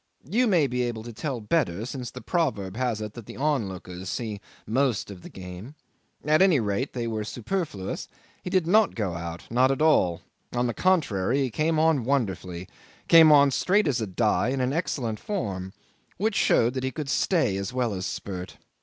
You 0.27 0.47
may 0.47 0.65
be 0.65 0.81
able 0.81 1.03
to 1.03 1.13
tell 1.13 1.39
better, 1.41 1.85
since 1.85 2.09
the 2.09 2.21
proverb 2.21 2.75
has 2.75 3.01
it 3.01 3.13
that 3.13 3.27
the 3.27 3.37
onlookers 3.37 4.09
see 4.09 4.41
most 4.65 5.11
of 5.11 5.21
the 5.21 5.29
game. 5.29 5.75
At 6.25 6.41
any 6.41 6.59
rate, 6.59 6.93
they 6.93 7.05
were 7.05 7.23
superfluous. 7.23 8.07
He 8.41 8.49
did 8.49 8.65
not 8.65 8.95
go 8.95 9.13
out, 9.13 9.43
not 9.51 9.69
at 9.69 9.79
all; 9.79 10.21
on 10.53 10.65
the 10.65 10.73
contrary, 10.73 11.43
he 11.43 11.51
came 11.51 11.77
on 11.77 12.03
wonderfully, 12.03 12.67
came 13.07 13.31
on 13.31 13.51
straight 13.51 13.87
as 13.87 14.01
a 14.01 14.07
die 14.07 14.49
and 14.49 14.59
in 14.59 14.73
excellent 14.73 15.19
form, 15.19 15.71
which 16.17 16.33
showed 16.33 16.73
that 16.73 16.83
he 16.83 16.89
could 16.89 17.07
stay 17.07 17.55
as 17.55 17.71
well 17.71 17.93
as 17.93 18.07
spurt. 18.07 18.57